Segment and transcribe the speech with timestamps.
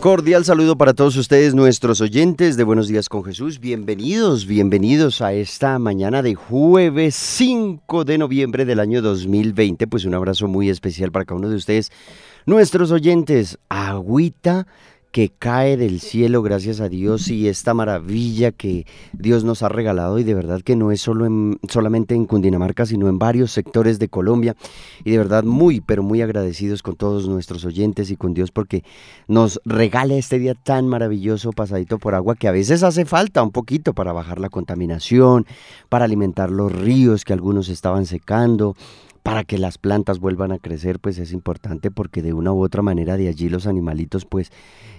[0.00, 3.58] Cordial saludo para todos ustedes, nuestros oyentes de Buenos Días con Jesús.
[3.58, 9.88] Bienvenidos, bienvenidos a esta mañana de jueves 5 de noviembre del año 2020.
[9.88, 11.90] Pues un abrazo muy especial para cada uno de ustedes,
[12.46, 13.58] nuestros oyentes.
[13.68, 14.68] Agüita
[15.14, 20.18] que cae del cielo, gracias a Dios, y esta maravilla que Dios nos ha regalado,
[20.18, 24.00] y de verdad que no es solo en, solamente en Cundinamarca, sino en varios sectores
[24.00, 24.56] de Colombia,
[25.04, 28.82] y de verdad muy, pero muy agradecidos con todos nuestros oyentes y con Dios porque
[29.28, 33.52] nos regala este día tan maravilloso pasadito por agua que a veces hace falta un
[33.52, 35.46] poquito para bajar la contaminación,
[35.88, 38.74] para alimentar los ríos que algunos estaban secando,
[39.24, 42.82] para que las plantas vuelvan a crecer, pues es importante porque de una u otra
[42.82, 44.52] manera de allí los animalitos pues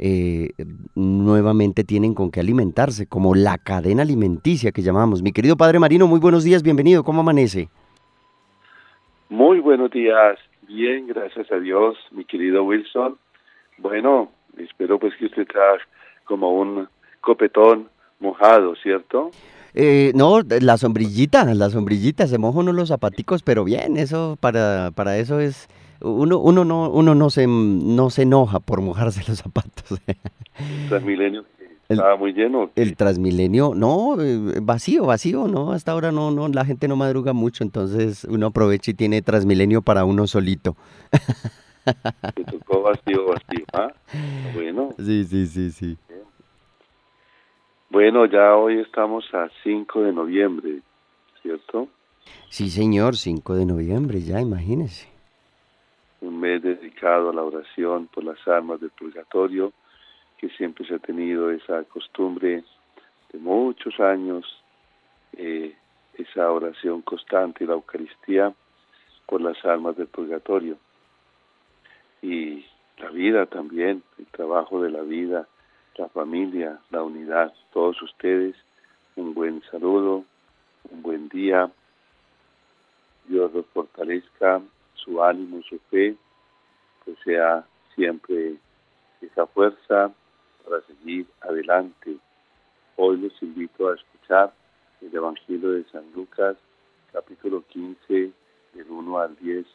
[0.00, 0.50] eh,
[0.96, 5.22] nuevamente tienen con qué alimentarse, como la cadena alimenticia que llamamos.
[5.22, 7.68] Mi querido Padre Marino, muy buenos días, bienvenido, ¿cómo amanece?
[9.28, 13.16] Muy buenos días, bien, gracias a Dios, mi querido Wilson.
[13.78, 15.78] Bueno, espero pues que usted trae
[16.24, 16.88] como un
[17.20, 19.30] copetón mojado, ¿cierto?
[19.74, 24.90] Eh, no, la sombrillita, la sombrillita, se moja uno los zapaticos, pero bien, eso para,
[24.94, 25.68] para eso es,
[26.00, 30.00] uno, uno no, uno no se, no se enoja por mojarse los zapatos.
[30.88, 31.44] Transmilenio
[31.88, 32.70] estaba muy lleno.
[32.74, 37.32] El Transmilenio, no, eh, vacío, vacío, no, hasta ahora no, no, la gente no madruga
[37.32, 40.76] mucho, entonces uno aprovecha y tiene Transmilenio para uno solito.
[42.36, 43.88] Se tocó vacío, vacío, ¿ah?
[44.54, 44.94] Bueno.
[44.98, 45.96] Sí, sí, sí, sí.
[47.90, 50.80] Bueno, ya hoy estamos a 5 de noviembre,
[51.40, 51.88] ¿cierto?
[52.50, 55.08] Sí, señor, 5 de noviembre, ya imagínese.
[56.20, 59.72] Un mes dedicado a la oración por las almas del purgatorio,
[60.36, 62.62] que siempre se ha tenido esa costumbre
[63.32, 64.44] de muchos años,
[65.38, 65.74] eh,
[66.12, 68.52] esa oración constante y la Eucaristía
[69.24, 70.76] por las almas del purgatorio.
[72.20, 72.66] Y
[72.98, 75.48] la vida también, el trabajo de la vida,
[75.98, 78.54] la familia, la unidad, todos ustedes,
[79.16, 80.24] un buen saludo,
[80.90, 81.70] un buen día.
[83.26, 84.62] Dios los fortalezca,
[84.94, 86.16] su ánimo, su fe,
[87.04, 88.54] que sea siempre
[89.20, 90.12] esa fuerza
[90.64, 92.16] para seguir adelante.
[92.96, 94.52] Hoy los invito a escuchar
[95.00, 96.56] el Evangelio de San Lucas,
[97.12, 98.30] capítulo 15,
[98.74, 99.66] del 1 al 10.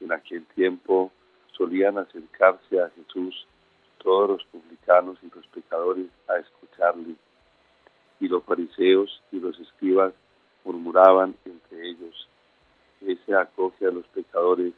[0.00, 1.10] En aquel tiempo
[1.56, 3.46] solían acercarse a Jesús
[3.98, 7.14] todos los publicanos y los pecadores a escucharle.
[8.20, 10.12] Y los fariseos y los escribas
[10.64, 12.28] murmuraban entre ellos,
[13.00, 14.72] ese acoge a los pecadores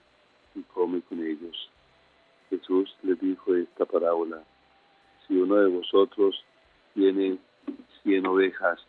[0.54, 1.70] y come con ellos.
[2.50, 4.42] Jesús les dijo esta parábola,
[5.26, 6.44] si uno de vosotros
[6.94, 7.38] tiene
[8.02, 8.80] cien ovejas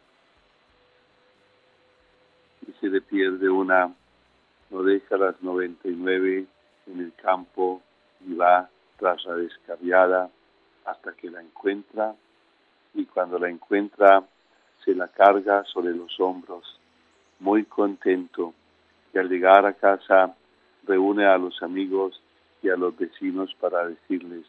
[2.68, 3.94] y se le pierde una,
[4.70, 6.46] no deja las noventa y nueve
[6.88, 7.82] en el campo
[8.28, 8.70] y va
[9.02, 10.30] tras la descarriada
[10.86, 12.14] hasta que la encuentra
[12.94, 14.24] y cuando la encuentra
[14.86, 16.80] se la carga sobre los hombros,
[17.40, 18.54] muy contento,
[19.12, 20.36] y al llegar a casa
[20.86, 22.22] reúne a los amigos
[22.62, 24.46] y a los vecinos para decirles,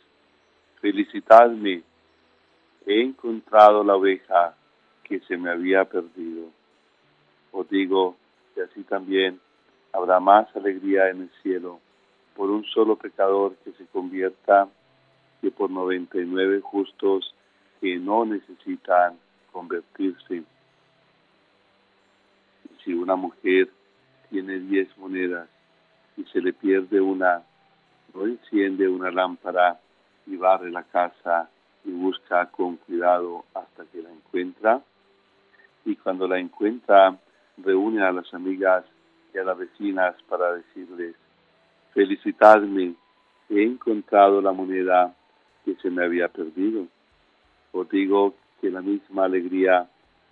[0.82, 1.82] felicitadme,
[2.84, 4.54] he encontrado la oveja
[5.02, 6.48] que se me había perdido.
[7.52, 8.16] Os digo
[8.54, 9.40] que así también
[9.94, 11.80] habrá más alegría en el cielo
[12.34, 14.68] por un solo pecador que se convierta
[15.40, 17.34] que por 99 justos
[17.80, 19.18] que no necesitan
[19.50, 20.44] convertirse.
[22.84, 23.68] Si una mujer
[24.30, 25.48] tiene 10 monedas
[26.16, 27.42] y se le pierde una,
[28.14, 29.80] no enciende una lámpara
[30.26, 31.50] y barre la casa
[31.84, 34.80] y busca con cuidado hasta que la encuentra.
[35.84, 37.16] Y cuando la encuentra,
[37.56, 38.84] reúne a las amigas
[39.34, 41.16] y a las vecinas para decirles,
[41.94, 42.94] felicitadme,
[43.48, 45.14] he encontrado la moneda
[45.64, 46.86] que se me había perdido.
[47.72, 49.88] Os digo que la misma alegría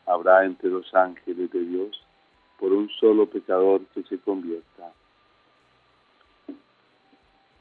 [0.07, 2.03] habrá entre los ángeles de Dios
[2.59, 4.93] por un solo pecador que se convierta.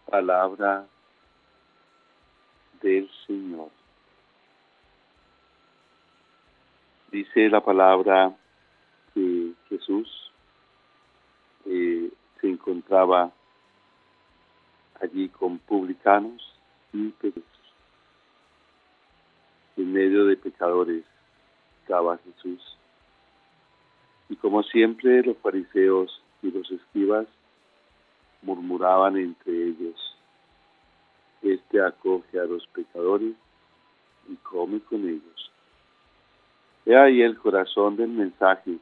[0.06, 0.86] Palabra
[2.82, 3.70] del Señor.
[7.12, 8.36] Dice la palabra
[9.14, 10.32] que Jesús
[11.66, 13.32] eh, se encontraba
[15.02, 16.54] allí con publicanos
[16.94, 17.46] y pecadores.
[19.78, 21.06] En medio de pecadores
[21.82, 22.78] estaba Jesús.
[24.30, 27.28] Y como siempre los fariseos y los escribas
[28.42, 30.16] murmuraban entre ellos,
[31.42, 33.34] este acoge a los pecadores
[34.28, 35.52] y come con ellos.
[36.86, 38.78] He ahí el corazón del mensaje.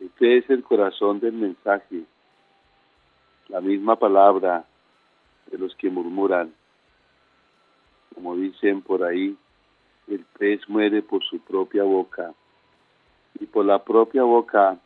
[0.00, 2.04] Este es el corazón del mensaje
[3.48, 4.64] la misma palabra
[5.50, 6.52] de los que murmuran.
[8.14, 9.36] Como dicen por ahí,
[10.08, 12.34] el pez muere por su propia boca
[13.38, 14.78] y por la propia boca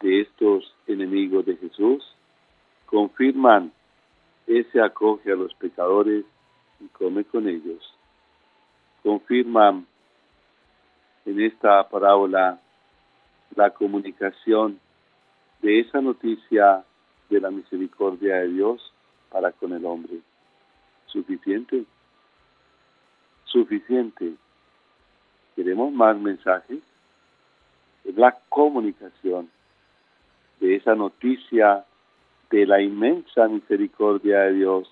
[0.00, 2.04] de estos enemigos de Jesús
[2.86, 3.72] confirman
[4.46, 6.24] ese acoge a los pecadores
[6.80, 7.94] y come con ellos.
[9.02, 9.86] Confirman
[11.26, 12.58] en esta parábola
[13.54, 14.80] la comunicación
[15.60, 16.84] de esa noticia
[17.30, 18.92] de la misericordia de Dios
[19.30, 20.18] para con el hombre.
[21.06, 21.84] ¿Suficiente?
[23.44, 24.34] Suficiente.
[25.56, 26.80] ¿Queremos más mensajes?
[28.04, 29.50] Es la comunicación
[30.60, 31.84] de esa noticia
[32.50, 34.88] de la inmensa misericordia de Dios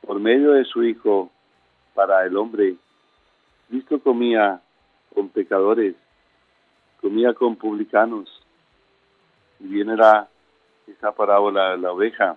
[0.00, 1.30] por medio de su Hijo
[1.94, 2.76] para el hombre.
[3.68, 4.60] Cristo comía
[5.14, 5.94] con pecadores,
[7.00, 8.30] comía con publicanos.
[9.60, 10.28] Y viene la,
[10.86, 12.36] esa parábola de la oveja.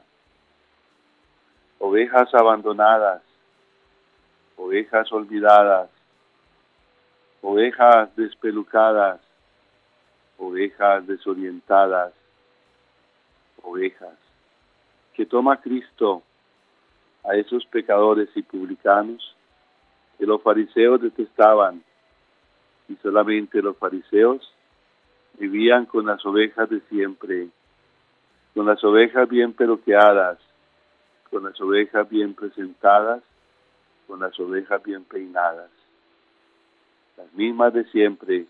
[1.80, 3.22] Ovejas abandonadas,
[4.56, 5.90] ovejas olvidadas,
[7.42, 9.22] ovejas despelucadas,
[10.38, 12.14] ovejas desorientadas,
[13.62, 14.18] ovejas.
[15.14, 16.24] Que toma Cristo
[17.24, 19.36] a esos pecadores y publicanos
[20.18, 21.84] que los fariseos detestaban
[22.88, 24.52] y solamente los fariseos
[25.38, 27.50] vivían con las ovejas de siempre,
[28.58, 30.40] con las ovejas bien peluqueadas,
[31.30, 33.22] con las ovejas bien presentadas,
[34.08, 35.70] con las ovejas bien peinadas,
[37.18, 38.48] las mismas de siempre,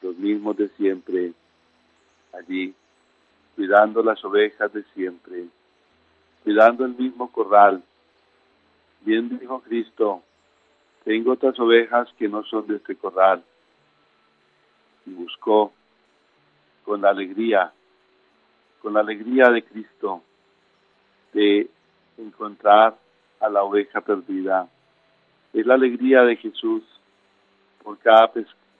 [0.00, 1.34] los mismos de siempre,
[2.32, 2.74] allí,
[3.56, 5.44] cuidando las ovejas de siempre,
[6.42, 7.82] cuidando el mismo corral.
[9.02, 10.22] Bien dijo Cristo,
[11.04, 13.44] tengo otras ovejas que no son de este corral
[15.04, 15.74] y buscó
[16.86, 17.74] con alegría,
[18.86, 20.22] con la alegría de Cristo,
[21.32, 21.68] de
[22.18, 22.96] encontrar
[23.40, 24.68] a la oveja perdida.
[25.52, 26.84] Es la alegría de Jesús
[27.82, 28.30] por cada,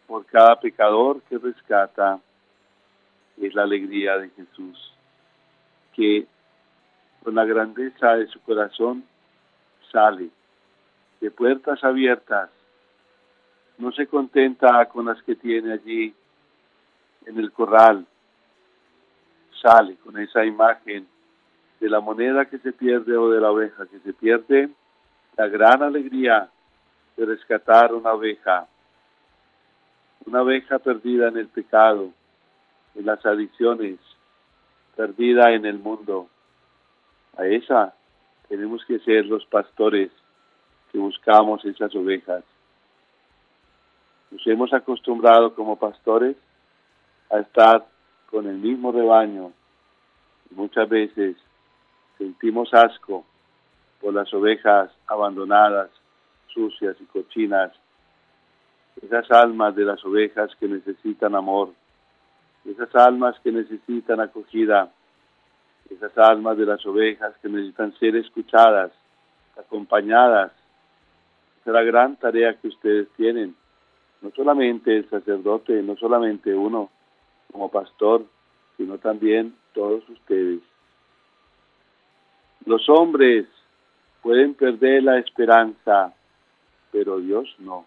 [0.07, 2.21] por cada pecador que rescata.
[3.37, 4.95] Es la alegría de Jesús
[5.93, 6.29] que
[7.25, 9.03] con la grandeza de su corazón
[9.91, 10.31] sale
[11.21, 12.49] de puertas abiertas
[13.79, 16.15] no se contenta con las que tiene allí
[17.27, 18.07] en el corral,
[19.61, 21.07] sale con esa imagen
[21.81, 24.71] de la moneda que se pierde o de la oveja que se pierde,
[25.37, 26.49] la gran alegría
[27.17, 28.67] de rescatar una oveja,
[30.25, 32.11] una oveja perdida en el pecado,
[32.95, 33.99] en las adicciones,
[34.97, 36.29] perdida en el mundo.
[37.37, 37.95] A esa
[38.49, 40.11] tenemos que ser los pastores
[40.91, 42.43] que buscamos esas ovejas
[44.31, 46.37] nos hemos acostumbrado como pastores
[47.31, 47.87] a estar
[48.31, 49.53] con el mismo rebaño.
[50.51, 51.37] muchas veces
[52.19, 53.25] sentimos asco
[54.01, 55.91] por las ovejas abandonadas,
[56.49, 57.73] sucias y cochinas,
[59.03, 61.71] esas almas de las ovejas que necesitan amor,
[62.65, 64.91] esas almas que necesitan acogida,
[65.91, 68.93] esas almas de las ovejas que necesitan ser escuchadas,
[69.57, 70.53] acompañadas.
[71.61, 73.55] Esa es la gran tarea que ustedes tienen
[74.23, 76.91] no solamente el sacerdote, no solamente uno
[77.53, 78.25] como pastor,
[78.77, 80.61] sino también todos ustedes.
[82.65, 83.47] Los hombres
[84.23, 86.13] pueden perder la esperanza,
[86.91, 87.87] pero Dios no.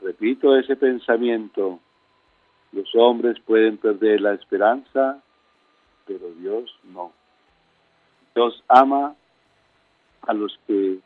[0.00, 1.80] Repito ese pensamiento.
[2.72, 5.22] Los hombres pueden perder la esperanza,
[6.06, 7.12] pero Dios no.
[8.34, 9.14] Dios ama
[10.22, 10.98] a los que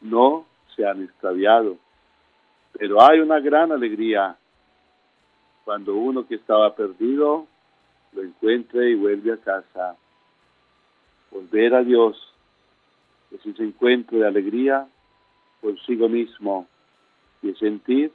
[0.00, 1.76] no se han extraviado.
[2.72, 4.36] Pero hay una gran alegría
[5.66, 7.48] cuando uno que estaba perdido
[8.12, 9.96] lo encuentre y vuelve a casa.
[11.32, 12.16] Volver a Dios
[13.32, 14.86] es ese encuentro de alegría
[15.60, 16.68] consigo mismo
[17.42, 18.12] y sentir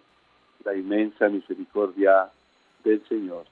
[0.63, 2.29] la inmensa misericordia
[2.86, 3.43] del Señor.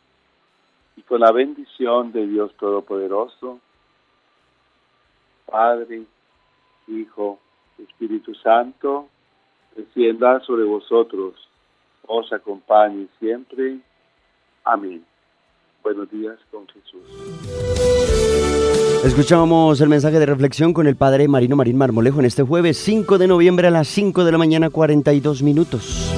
[0.95, 3.59] Y con la bendición de Dios Todopoderoso,
[5.45, 6.03] Padre,
[6.87, 7.37] Hijo,
[7.77, 9.09] Espíritu Santo,
[9.75, 11.35] descienda sobre vosotros,
[12.07, 13.79] os acompañe siempre.
[14.71, 15.03] Amén.
[15.81, 17.01] Buenos días con Jesús.
[19.03, 23.17] Escuchamos el mensaje de reflexión con el Padre Marino Marín Marmolejo en este jueves 5
[23.17, 26.13] de noviembre a las 5 de la mañana 42 minutos.